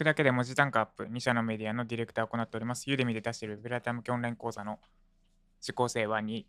[0.00, 2.88] くだけで文字単価アップ、2社のメディアのディレクターを行っております。
[2.88, 4.78] ユーデミで出しているウェブライター向けオンライン講座の
[5.62, 6.42] 受講生は2、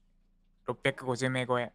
[0.67, 1.73] 650名超え。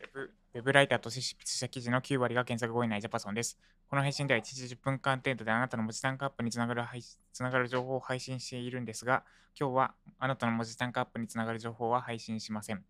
[0.00, 0.20] ウェブ
[0.54, 3.58] ウェブライターとして執筆した記事の9割が検索後以内ジャパソンです。
[3.90, 9.22] この配信では1時10分間程度であなたの文字単価アップにつながる配つながる情報を配信しているんですが、
[9.58, 12.82] 今日はあなたの文字単価アップにつながる情報は配信しません。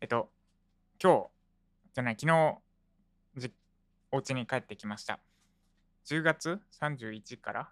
[0.00, 0.30] えっと、
[1.02, 1.26] 今日、
[1.92, 2.58] じゃない、昨日、
[3.36, 3.52] じ
[4.12, 5.18] お家に帰ってきました。
[6.06, 7.68] 10月？31から？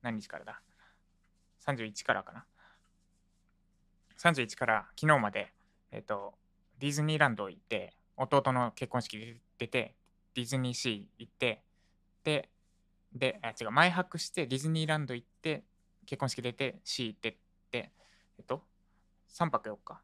[0.00, 0.62] 何日からだ
[1.66, 2.46] ?31 からかな
[4.18, 5.52] ?31 から昨日まで、
[5.92, 6.34] えっと、
[6.78, 9.94] ディズニーランド行って、弟の結婚式で出て、
[10.34, 11.62] ディズニーシー行って、
[12.24, 12.48] で、
[13.12, 15.64] で、あ、違う、前泊して、ディズニーランド行って、
[16.06, 17.36] 結婚式出て、シー行ってっ
[17.70, 17.92] て、
[18.38, 18.62] えっと、
[19.28, 20.00] 3泊4日。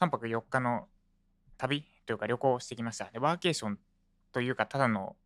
[0.00, 0.88] 3泊4日の
[1.58, 3.10] 旅というか旅行をしてきました。
[3.10, 3.78] で、ワーケーション
[4.32, 5.16] というか、ただの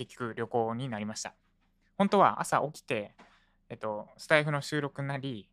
[0.00, 1.34] 結局旅行になりました。
[1.98, 3.14] 本当は朝起きて、
[3.68, 5.50] えっと、スタイフの収録なり、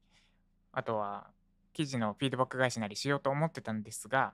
[0.72, 1.28] あとは
[1.74, 4.34] 記事のフィードバック返しなりしようと思ってたんですが、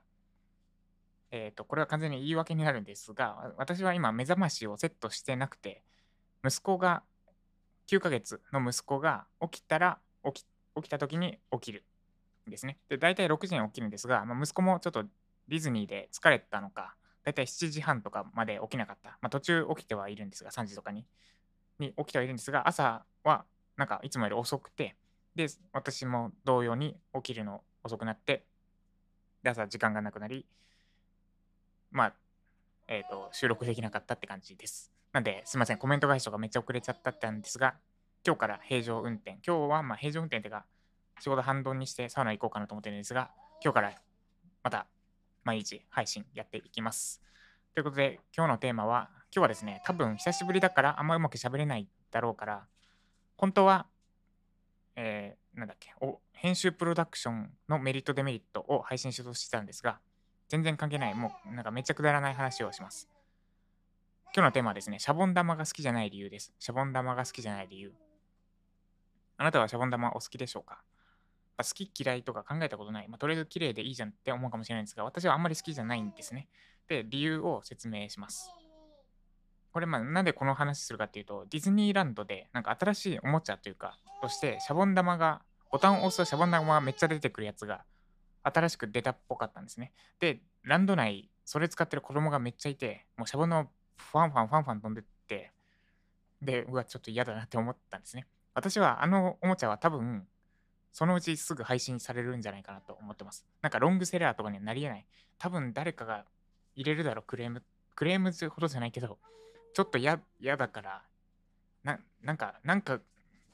[1.31, 5.81] えっと、これは完全に言い訳になるんですが、私は今目覚ましをセットしてなくて、
[6.45, 7.02] 息子が、
[7.88, 11.83] 9ヶ月の息子が起きたら、起き起きた時に起きる
[12.48, 12.77] んですね。
[12.88, 15.05] で、大体6時に起きるんですが、まあ、息子もちょっと
[15.48, 19.18] ディズニーで疲れたのか、大体7時半とかまで起きなかった。
[19.22, 21.06] まあ、途中起きてはいるんですが、3時とかに。
[21.80, 23.46] に起きてはいるんですが、朝は
[23.78, 24.96] なんかいつもより遅くて、
[25.36, 28.46] で、私も同様に起きるの遅くなって、
[29.42, 30.46] で、朝時間がなくなり、
[31.92, 32.14] まあ、
[32.88, 34.92] えっ、と、収録できなかったって感じです。
[35.12, 37.76] なんで、すいません、コメント返しとかめっちゃ遅れちゃったってんですが、
[38.26, 39.32] 今日から平常運転。
[39.46, 40.66] 今日はま平常運転っていうか、
[41.20, 43.32] 仕事半ドンにしてサウナ行こうかなと思ってるんですが、
[43.64, 43.94] 今日から
[44.64, 44.88] また
[45.44, 47.22] 毎日配信やっていきます。
[47.73, 52.67] ということで、今日のテーマは、今日はですね、多分久しぶりだからあんまうまく喋れないだろうから、
[53.36, 53.88] 本当は、
[54.95, 59.99] えー、なんだっけお、編集プロダクションのメリット、デメリットを配信しようとしてたんですが、
[60.49, 63.09] 全然関係ない、もうなんかめっちゃくだらない話をします。
[64.36, 66.53] 今日のテーマはですね、シャボン玉が好きじゃない理由です。
[66.59, 67.93] シャボン玉が好きじゃない理由。
[69.37, 70.83] あなたはシャボン玉お好きでしょうか？
[71.58, 73.08] 好き嫌いとか考えたことない。
[73.08, 76.47] まあ、とりあえず綺麗でいいじゃんって思うかもしれないんですが、私はあんまり好きじゃないんですね。
[76.87, 78.49] で、理由を説明します。
[79.71, 85.41] これ、まあ、なんでこの話するかっていうと、ディズニーランドで、なんか新しいおもちゃというか、として、シャボン玉が、
[85.71, 87.83] ボタンを押すとシャボン玉がめっちゃ出てくるやつが、
[88.43, 89.93] 新しく出たっぽかったんですね。
[90.20, 95.52] で、ランド内、それ使ってる子供がめっちゃいて、もうシャボン玉ファンファンファンファン飛んでって、
[96.41, 98.27] で、うわ、ちょっと嫌だなって思ったんですね。
[98.53, 100.27] 私はあのおもちゃは多分、
[100.93, 103.45] そのうちすぐ配信されるんじゃないかなと思ってます。
[103.61, 105.05] なんかロングセラーとかにはなり得ない。
[105.39, 106.26] 多分誰かが
[106.76, 107.64] 入れるだろう、クレーム。
[107.95, 109.17] クレームってほどじゃないけど、
[109.73, 111.03] ちょっと嫌だから、
[111.83, 113.02] ななんか、なんか、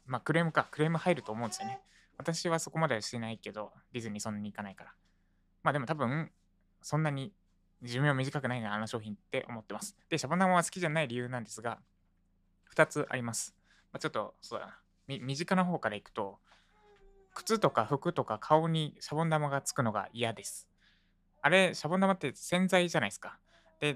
[0.05, 1.79] まあクレームか、クレーム入ると思うんですよね。
[2.17, 4.93] 私はそこまではしてないけど、ディズニーそんなに行かないから。
[5.63, 6.29] まあでも多分、
[6.81, 7.33] そんなに
[7.81, 9.95] 寿命短くないな、あの商品って思ってます。
[10.09, 11.79] で、シャボン玉は好きじゃない理由なんですが、
[12.75, 13.55] 2つあります。
[13.93, 14.79] まあ、ちょっと、そうだな。
[15.07, 16.39] 身近な方からいくと、
[17.39, 20.67] 靴とか服とか顔にシャボン玉がつくのが嫌です。
[21.41, 23.39] あれ、シャボン玉って洗剤じゃないですか。
[23.79, 23.95] で、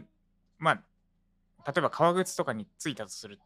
[0.59, 3.39] まあ、例えば革靴とかについたとする。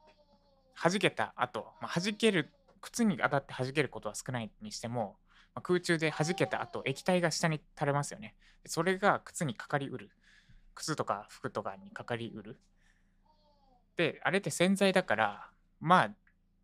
[0.79, 5.17] 弾けた後、まあ、弾ける、靴に当たって弾けることは少ないにしても、
[5.55, 8.35] まあ、空中で弾けた後、液体が下に垂れますよね。
[8.67, 10.11] それが靴にかかりうる。
[10.75, 12.59] 靴とか服とかにかかりうる。
[13.95, 15.49] で、あれって洗剤だから、
[15.79, 16.11] まあ、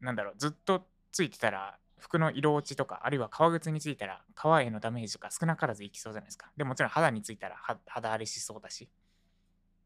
[0.01, 6.51] なんだろう、ずっとついてたら、服の色落ちとか、あるいは革靴についたら、革へのダメージが少なからずいきそうじゃないですか。
[6.57, 7.55] でもちろん肌についたら
[7.85, 8.89] 肌荒れしそうだし。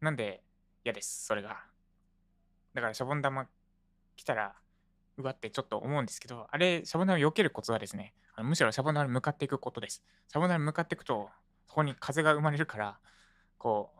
[0.01, 0.41] なんで
[0.83, 1.63] 嫌です、それが。
[2.73, 3.45] だからシャボン玉
[4.15, 4.55] 来たら、
[5.17, 10.03] うわってちょっと思うんですけど、あれ、シャボン玉避けるコツはですね、あのむしろシャボン玉に向かっていくことです。
[10.27, 11.29] シャボン玉に向かっていくと、
[11.67, 12.97] そこに風が生まれるから、
[13.59, 13.99] こう、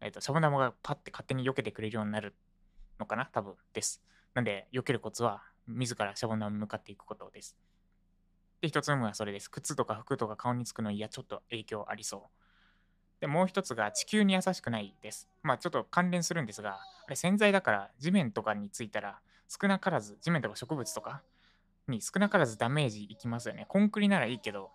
[0.00, 2.34] えっ、ー、と、シャボン玉がパッて勝手に避けてくれるようになる
[2.98, 4.02] のかな多分です。
[4.32, 7.56] なんで、避けるコツは、自らシャボン玉に向かっていくことです。
[8.60, 9.50] で、一つ目はそれです。
[9.50, 12.20] 靴とか服とか顔につくのいや、ちょっと影響ありそう。
[13.20, 15.28] で、もう一つが地球に優しくないです。
[15.42, 21.22] まあちょっと関連するんですが、あれ洗剤だから地面とかについたら少なからず、地面とか植物とか
[21.88, 23.66] に少なからずダメージいきますよね。
[23.68, 24.70] コンクリならいいけど、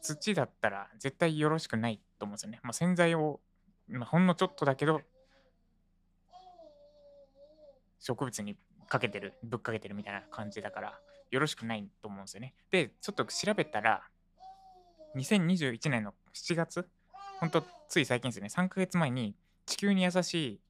[0.00, 2.60] 土だったら絶対よろしくないと思うんですよね。
[2.62, 3.40] まあ、洗剤を、
[3.88, 5.02] まあ、ほんのちょっとだけど、
[7.98, 8.56] 植物に
[8.88, 11.00] かけてる、ぶっかけてるみたいな感じだから、
[11.30, 12.54] よろしくないと思うんですよね。
[12.70, 14.02] で、ちょっと調べたら、
[15.16, 16.88] 2021年の7月、
[17.40, 19.34] ほんとつい最近ですね、3ヶ月前に
[19.64, 20.60] 地球に優しい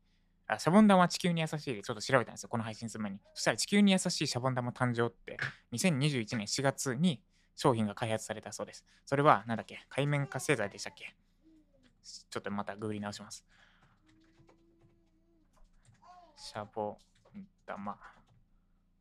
[0.48, 3.18] あシャボン玉は地球に優しいでちょっと調べたんですよ、この配信する前に。
[3.34, 5.36] そしたら地球に優しいシャボン玉誕生って
[5.72, 7.20] 2021年4月に
[7.56, 8.84] 商品が開発されたそうです。
[9.06, 11.14] それは、なんだっけ海面活性剤でしたっけ？
[12.30, 13.44] ちょっとまたググり直します。
[16.36, 16.96] シャボン
[17.66, 17.96] 玉。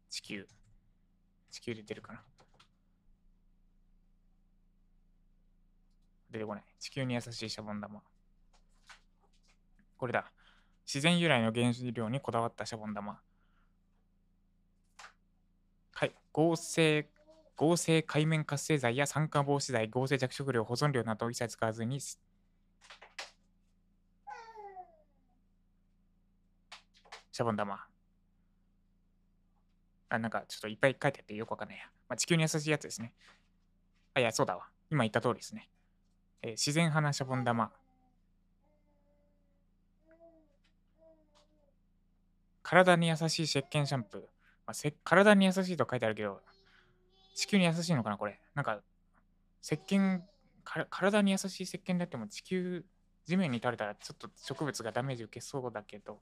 [0.09, 0.47] 地球。
[1.51, 2.23] 地球で出るかな
[6.31, 6.63] 出てこない。
[6.79, 8.01] 地球に優しいシャボン玉。
[9.97, 10.31] これだ。
[10.85, 13.19] 自然由来の原料にこだわったシャボン玉。
[15.93, 16.13] はい。
[16.33, 17.09] 合成、
[17.55, 27.94] 合成海面活性剤や酸化防止剤、合成着色料、保存料などを一切使わずに、シャボン玉。
[30.15, 31.85] あ、なんかちょっといっぱい書いてあってよくわかんないや。
[32.09, 33.13] まあ、地球に優しいやつですね。
[34.13, 34.67] あ、いや、そうだわ。
[34.89, 35.69] 今言った通りですね。
[36.41, 37.71] えー自然派なシャボン玉。
[42.61, 44.21] 体に優しい石鹸シャンプー。
[44.21, 44.27] ま
[44.71, 46.41] あ、せ体に優しいと書いてあるけど、
[47.35, 48.39] 地球に優しいのかなこれ。
[48.55, 48.81] なんか、
[49.61, 50.21] 石鹸、
[50.63, 52.83] から体に優しい石鹸だっても地球、
[53.25, 56.19] 地面に垂れたらちょっと植物がダメージ受けそうだけど、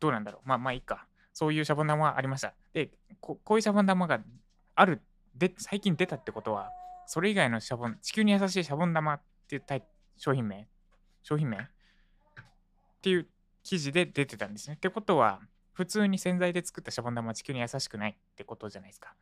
[0.00, 0.48] どうなんだろう。
[0.48, 1.06] まあまあいいか。
[1.34, 2.54] そういうシャボン玉がありました。
[2.72, 2.90] で、
[3.20, 4.20] ここういうシャボン玉が
[4.76, 5.02] ある、
[5.34, 6.70] で、最近出たってことは、
[7.06, 9.84] それ以外のシャボン、地球に優しいシャボン玉っていうタイ
[10.16, 10.68] 商品名
[11.22, 11.60] 商品名っ
[13.02, 13.26] ていう
[13.64, 14.76] 記事で出てたんですね。
[14.76, 15.40] ってことは、
[15.72, 19.14] 普通に洗剤で作ったシャボン玉は地球に優しくないってことじゃないですか。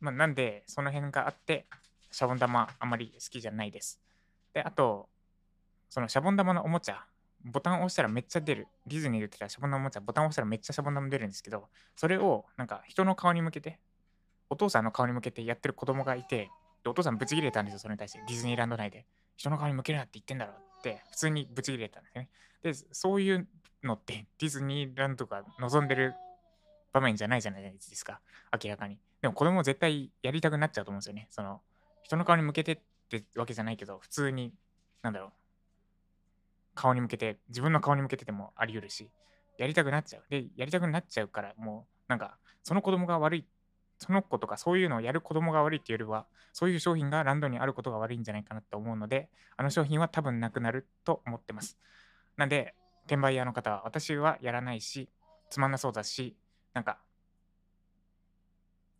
[0.00, 1.66] まあ、なんで、その辺があって、
[2.10, 4.00] シャボン玉あまり好きじゃないです。
[4.54, 5.08] で、あと、
[5.92, 7.04] そのシャボン玉のおもちゃ、
[7.44, 8.66] ボタン押したらめっちゃ出る。
[8.86, 13.78] ディズニーで売ってたシャボン玉おもちゃ、ボタン押したらめっちゃシャボン玉出るんですけど、それをなんか人の顔に向けて、
[14.48, 16.48] お父さんの顔に向けてやってる子供がいて、
[16.82, 18.20] でお父さんブチ切れたんですよ、それに対して。
[18.26, 19.04] ディズニーランド内で。
[19.36, 22.30] 人の顔に向けるなって言ってんだろって、普通にブチ切れたんですね。
[22.62, 23.46] で、そういう
[23.82, 26.14] のってディズニーランドが望んでる
[26.94, 28.98] 場面じゃないじゃないですか、明らかに。
[29.20, 31.28] でも子供絶対やりたくなっちゃうと思うんですよね。
[31.30, 31.60] その、
[32.02, 32.78] 人の顔に向けてっ
[33.10, 34.54] てわけじゃないけど、普通に、
[35.02, 35.32] なんだろう、
[36.74, 39.10] 顔に向けて、自分の顔に向けてでもあり得るし、
[39.58, 40.24] やりたくなっちゃう。
[40.28, 43.46] で、やりたくなっちゃうから、もう、なんか、その子供が悪い、
[43.98, 51.78] その子とかそういうのをやる子供が悪いっていうよりは、そういう商品がランドにあることが悪いんじゃないかなと思うので、あの商品は多分なくなると思ってます。
[52.36, 52.74] なんで、
[53.06, 55.08] 転売屋の方は私はやらないし、
[55.50, 56.36] つまんなそうだし、
[56.72, 56.98] なんか、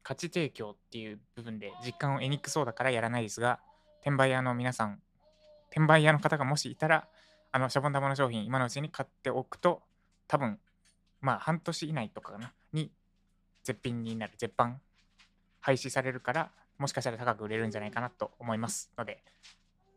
[0.02, 3.60] 価値提供っていう部分で実感を得にくそうだからやらないですが、
[4.00, 5.00] 転売屋の皆さん、
[5.70, 7.08] 転売屋の方がもしいたら、
[7.54, 9.82] あのシャボン玉の商品、今のうちに買っておくと、
[10.26, 10.58] 多分、
[11.20, 12.90] まあ半年以内とかかな、に
[13.62, 14.80] 絶品になる、絶版、
[15.60, 19.22] 廃止されるから、もしかしたら高く売れるんじゃないかなと思いますので、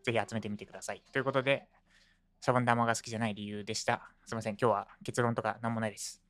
[0.04, 1.02] ぜひ集めてみてください。
[1.14, 1.70] ということで、
[2.42, 4.12] シャボン玉が好きじゃない理由でした。
[4.26, 6.22] すいません、今日は結論とか何もないです。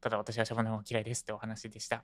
[0.00, 2.02] ただ私はシャボン玉嫌いですってお話でした。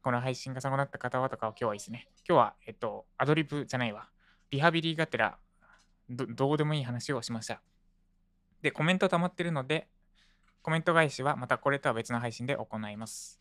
[0.00, 2.06] この配信が参考になった方はとかは今日はいいですね。
[2.28, 4.08] 今日は、えっと、アドリブじゃないわ。
[4.52, 5.38] リハビリがてら
[6.08, 7.60] ど、どうでもいい話をしました。
[8.62, 9.88] で、コメント溜まってるので、
[10.62, 13.40] コメント返しはまたこれとは別の配信で行います。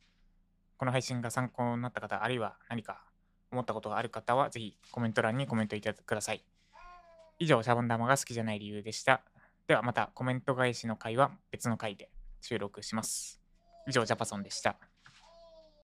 [0.78, 3.04] この配信が参考になった方、あるいは何か
[3.52, 6.44] 思ったことがある方は、ぜひコメント欄にコメントいただください。
[7.38, 9.22] 以上、シャボン玉が好きじゃない理由でした。
[9.68, 12.10] ではまたコメント返しの回は別の回で
[12.42, 13.42] 収録します。
[13.88, 14.89] 以上、ジャパソンでした。